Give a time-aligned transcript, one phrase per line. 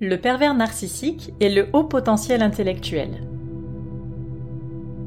[0.00, 3.20] le pervers narcissique et le haut potentiel intellectuel.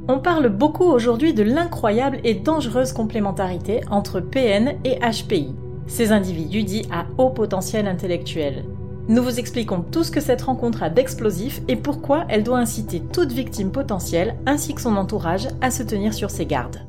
[0.07, 5.55] On parle beaucoup aujourd'hui de l'incroyable et dangereuse complémentarité entre PN et HPI,
[5.87, 8.65] ces individus dits à haut potentiel intellectuel.
[9.07, 13.01] Nous vous expliquons tout ce que cette rencontre a d'explosif et pourquoi elle doit inciter
[13.01, 16.81] toute victime potentielle ainsi que son entourage à se tenir sur ses gardes.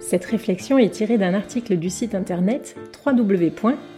[0.00, 3.76] Cette réflexion est tirée d'un article du site internet www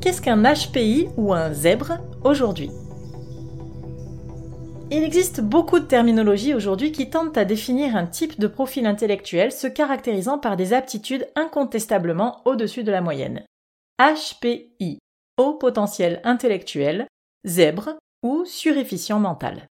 [0.00, 2.70] Qu'est-ce qu'un HPI ou un zèbre aujourd'hui?
[4.90, 9.52] Il existe beaucoup de terminologies aujourd'hui qui tentent à définir un type de profil intellectuel
[9.52, 13.44] se caractérisant par des aptitudes incontestablement au-dessus de la moyenne.
[13.98, 15.00] HPI,
[15.36, 17.06] haut potentiel intellectuel,
[17.44, 19.66] zèbre ou surefficient mental.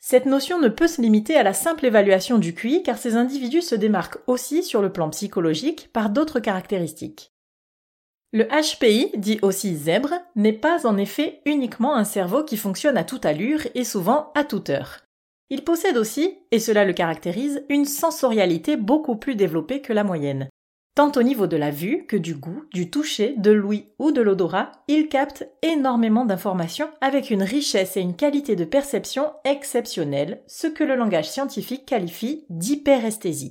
[0.00, 3.62] Cette notion ne peut se limiter à la simple évaluation du QI car ces individus
[3.62, 7.32] se démarquent aussi sur le plan psychologique par d'autres caractéristiques.
[8.34, 13.04] Le HPI, dit aussi zèbre, n'est pas en effet uniquement un cerveau qui fonctionne à
[13.04, 15.00] toute allure et souvent à toute heure.
[15.50, 20.48] Il possède aussi, et cela le caractérise, une sensorialité beaucoup plus développée que la moyenne.
[20.94, 24.22] Tant au niveau de la vue que du goût, du toucher, de l'ouïe ou de
[24.22, 30.66] l'odorat, il capte énormément d'informations avec une richesse et une qualité de perception exceptionnelles, ce
[30.66, 33.50] que le langage scientifique qualifie d'hyperesthésie.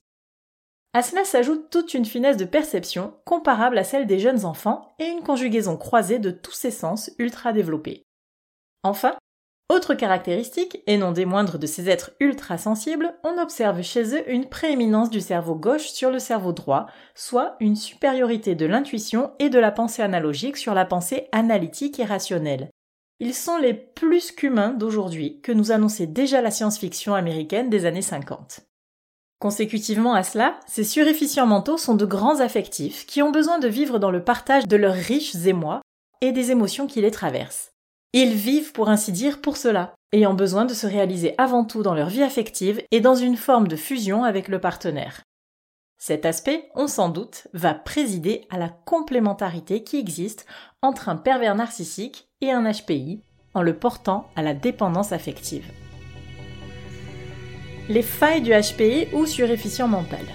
[0.94, 5.06] À cela s'ajoute toute une finesse de perception comparable à celle des jeunes enfants et
[5.06, 8.04] une conjugaison croisée de tous ces sens ultra développés.
[8.84, 9.16] Enfin,
[9.72, 14.30] autre caractéristique, et non des moindres de ces êtres ultra sensibles, on observe chez eux
[14.30, 19.50] une prééminence du cerveau gauche sur le cerveau droit, soit une supériorité de l'intuition et
[19.50, 22.70] de la pensée analogique sur la pensée analytique et rationnelle.
[23.22, 28.02] Ils sont les plus qu'humains d'aujourd'hui, que nous annonçait déjà la science-fiction américaine des années
[28.02, 28.71] 50.
[29.42, 33.98] Consécutivement à cela, ces surefficients mentaux sont de grands affectifs qui ont besoin de vivre
[33.98, 35.82] dans le partage de leurs riches émois
[36.22, 37.72] et des émotions qui les traversent.
[38.14, 41.96] Ils vivent pour ainsi dire pour cela, ayant besoin de se réaliser avant tout dans
[41.96, 45.22] leur vie affective et dans une forme de fusion avec le partenaire.
[45.98, 50.46] Cet aspect, on s'en doute, va présider à la complémentarité qui existe
[50.84, 53.24] entre un pervers narcissique et un HPI
[53.56, 55.66] en le portant à la dépendance affective
[57.92, 60.26] les failles du HPI ou surefficient mental.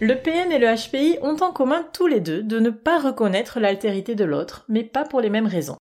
[0.00, 3.58] Le PN et le HPI ont en commun tous les deux de ne pas reconnaître
[3.58, 5.76] l'altérité de l'autre, mais pas pour les mêmes raisons.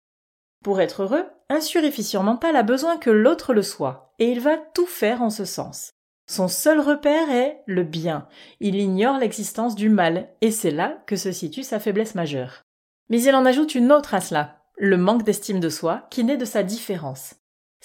[0.63, 4.57] Pour être heureux, un surefficient mental a besoin que l'autre le soit, et il va
[4.57, 5.91] tout faire en ce sens.
[6.31, 8.29] Son seul repère est le bien.
[8.61, 12.63] Il ignore l'existence du mal, et c'est là que se situe sa faiblesse majeure.
[13.11, 16.37] Mais il en ajoute une autre à cela, le manque d'estime de soi, qui naît
[16.37, 17.35] de sa différence.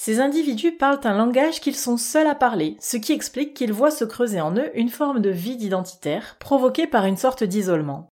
[0.02, 3.92] Ces individus parlent un langage qu'ils sont seuls à parler, ce qui explique qu'ils voient
[3.92, 8.08] se creuser en eux une forme de vide identitaire provoquée par une sorte d'isolement.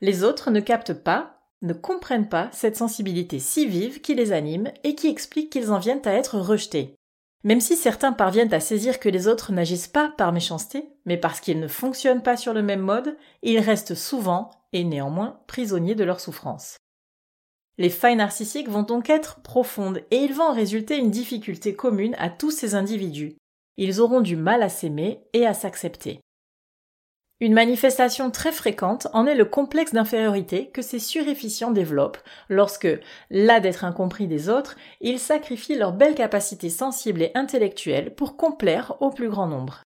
[0.00, 4.72] Les autres ne captent pas, ne comprennent pas cette sensibilité si vive qui les anime
[4.84, 6.94] et qui explique qu'ils en viennent à être rejetés.
[7.44, 11.40] Même si certains parviennent à saisir que les autres n'agissent pas par méchanceté, mais parce
[11.40, 16.04] qu'ils ne fonctionnent pas sur le même mode, ils restent souvent, et néanmoins, prisonniers de
[16.04, 16.78] leur souffrance.
[17.78, 22.16] Les failles narcissiques vont donc être profondes et il va en résulter une difficulté commune
[22.18, 23.36] à tous ces individus.
[23.76, 26.20] Ils auront du mal à s'aimer et à s'accepter.
[27.40, 32.88] Une manifestation très fréquente en est le complexe d'infériorité que ces surefficients développent lorsque,
[33.30, 38.96] là d'être incompris des autres, ils sacrifient leur belle capacité sensible et intellectuelle pour complaire
[39.00, 39.82] au plus grand nombre.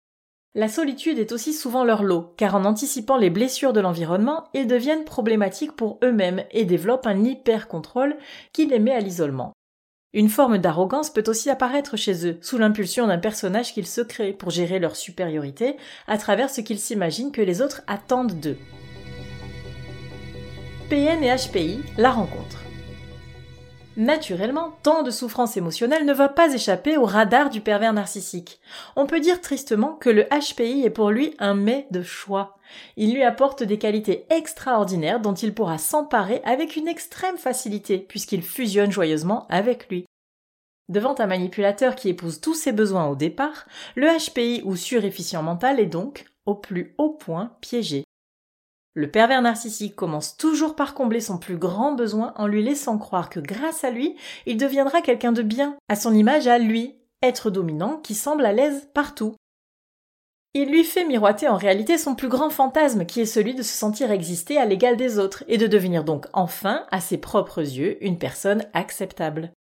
[0.55, 4.67] La solitude est aussi souvent leur lot, car en anticipant les blessures de l'environnement, ils
[4.67, 8.17] deviennent problématiques pour eux-mêmes et développent un hyper-contrôle
[8.53, 9.53] qui les met à l'isolement.
[10.15, 14.33] Une forme d'arrogance peut aussi apparaître chez eux, sous l'impulsion d'un personnage qu'ils se créent
[14.33, 15.77] pour gérer leur supériorité
[16.07, 18.57] à travers ce qu'ils s'imaginent que les autres attendent d'eux.
[20.89, 22.66] PN et HPI, la rencontre.
[23.97, 28.61] Naturellement, tant de souffrance émotionnelle ne va pas échapper au radar du pervers narcissique.
[28.95, 32.59] On peut dire tristement que le HPI est pour lui un mets de choix.
[32.99, 38.43] Il lui apporte des qualités extraordinaires dont il pourra s'emparer avec une extrême facilité puisqu'il
[38.43, 40.05] fusionne joyeusement avec lui.
[40.91, 45.81] Devant un manipulateur qui épouse tous ses besoins au départ, le HPI ou surefficient mental
[45.81, 48.05] est donc, au plus haut point, piégé.
[48.97, 53.29] Le pervers narcissique commence toujours par combler son plus grand besoin en lui laissant croire
[53.29, 54.17] que grâce à lui,
[54.47, 58.55] il deviendra quelqu'un de bien, à son image à lui, être dominant qui semble à
[58.55, 59.35] l'aise partout.
[60.55, 63.75] Il lui fait miroiter en réalité son plus grand fantasme qui est celui de se
[63.75, 68.03] sentir exister à l'égal des autres et de devenir donc enfin, à ses propres yeux,
[68.03, 69.53] une personne acceptable.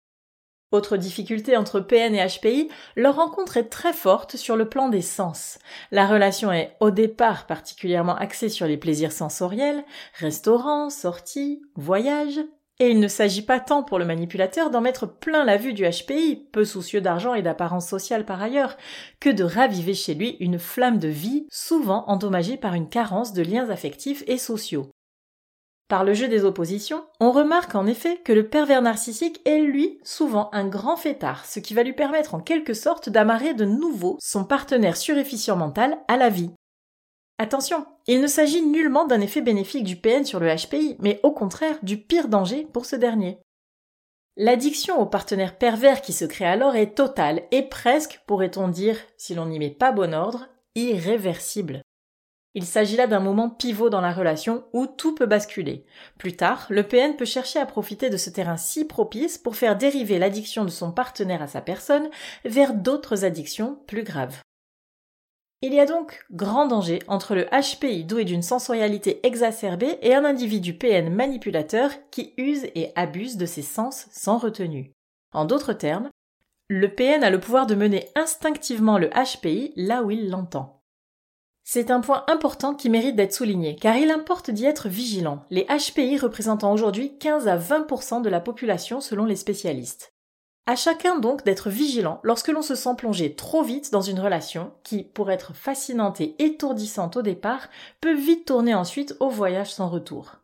[0.74, 5.02] Autre difficulté entre PN et HPI, leur rencontre est très forte sur le plan des
[5.02, 5.60] sens.
[5.92, 9.84] La relation est au départ particulièrement axée sur les plaisirs sensoriels,
[10.18, 12.40] restaurants, sorties, voyages,
[12.80, 15.84] et il ne s'agit pas tant pour le manipulateur d'en mettre plein la vue du
[15.84, 18.76] HPI, peu soucieux d'argent et d'apparence sociale par ailleurs,
[19.20, 23.44] que de raviver chez lui une flamme de vie souvent endommagée par une carence de
[23.44, 24.90] liens affectifs et sociaux.
[25.94, 30.00] Par le jeu des oppositions, on remarque en effet que le pervers narcissique est lui
[30.02, 34.16] souvent un grand fêtard, ce qui va lui permettre en quelque sorte d'amarrer de nouveau
[34.18, 36.50] son partenaire suréfficient mental à la vie.
[37.38, 41.30] Attention, il ne s'agit nullement d'un effet bénéfique du PN sur le HPI, mais au
[41.30, 43.38] contraire du pire danger pour ce dernier.
[44.36, 49.36] L'addiction au partenaire pervers qui se crée alors est totale et presque, pourrait-on dire, si
[49.36, 51.82] l'on n'y met pas bon ordre, irréversible.
[52.56, 55.84] Il s'agit là d'un moment pivot dans la relation où tout peut basculer.
[56.18, 59.76] Plus tard, le PN peut chercher à profiter de ce terrain si propice pour faire
[59.76, 62.08] dériver l'addiction de son partenaire à sa personne
[62.44, 64.40] vers d'autres addictions plus graves.
[65.62, 70.24] Il y a donc grand danger entre le HPI doué d'une sensorialité exacerbée et un
[70.24, 74.92] individu PN manipulateur qui use et abuse de ses sens sans retenue.
[75.32, 76.10] En d'autres termes,
[76.68, 80.83] le PN a le pouvoir de mener instinctivement le HPI là où il l'entend.
[81.66, 85.66] C'est un point important qui mérite d'être souligné, car il importe d'y être vigilant, les
[85.66, 90.12] HPI représentant aujourd'hui 15 à 20% de la population selon les spécialistes.
[90.66, 94.72] À chacun donc d'être vigilant lorsque l'on se sent plongé trop vite dans une relation
[94.82, 97.68] qui, pour être fascinante et étourdissante au départ,
[98.02, 100.36] peut vite tourner ensuite au voyage sans retour.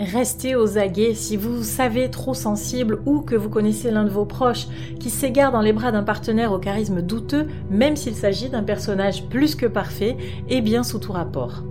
[0.00, 4.24] Restez aux aguets si vous savez trop sensible ou que vous connaissez l'un de vos
[4.24, 4.66] proches
[4.98, 9.26] qui s'égare dans les bras d'un partenaire au charisme douteux, même s'il s'agit d'un personnage
[9.26, 10.16] plus que parfait
[10.48, 11.62] et bien sous tout rapport.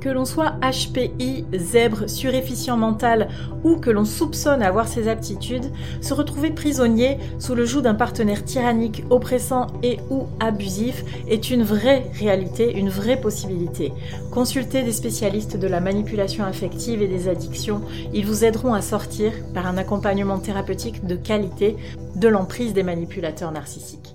[0.00, 3.28] Que l'on soit HPI, zèbre, suréfficient mental
[3.64, 5.70] ou que l'on soupçonne avoir ces aptitudes,
[6.00, 11.64] se retrouver prisonnier sous le joug d'un partenaire tyrannique, oppressant et ou abusif est une
[11.64, 13.92] vraie réalité, une vraie possibilité.
[14.30, 17.82] Consultez des spécialistes de la manipulation affective et des addictions,
[18.14, 21.76] ils vous aideront à sortir par un accompagnement thérapeutique de qualité
[22.16, 24.14] de l'emprise des manipulateurs narcissiques.